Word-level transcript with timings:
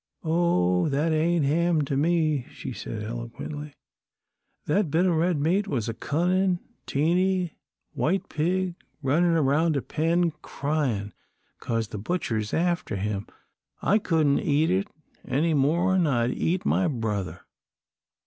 "Oh, 0.23 0.89
that 0.89 1.11
ain't 1.13 1.45
ham 1.45 1.83
to 1.83 1.95
me," 1.95 2.47
she 2.49 2.73
said, 2.73 3.03
eloquently. 3.03 3.75
"That 4.65 4.89
bit 4.89 5.05
o' 5.05 5.11
red 5.13 5.39
meat 5.39 5.67
was 5.67 5.87
a 5.87 5.93
cunnin', 5.93 6.59
teeny 6.87 7.53
white 7.93 8.27
pig 8.27 8.73
runnin' 9.03 9.33
round 9.35 9.77
a 9.77 9.81
pen, 9.83 10.31
cryin' 10.41 11.13
'cause 11.59 11.89
the 11.89 11.99
butcher's 11.99 12.51
after 12.51 12.95
him. 12.95 13.27
I 13.83 13.99
couldn't 13.99 14.39
eat 14.39 14.71
it, 14.71 14.87
any 15.23 15.53
more'n 15.53 16.07
I'd 16.07 16.31
eat 16.31 16.65
my 16.65 16.87
brother." 16.87 17.41